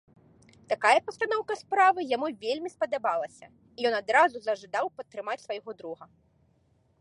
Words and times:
Такая 0.71 0.99
пастаноўка 1.09 1.57
справы 1.59 2.05
яму 2.15 2.27
вельмі 2.45 2.69
спадабалася, 2.75 3.45
і 3.53 3.79
ён 3.91 3.99
адразу 4.01 4.35
зажадаў 4.49 4.85
падтрымаць 4.97 5.39
свайго 5.45 5.71
друга. 5.85 6.03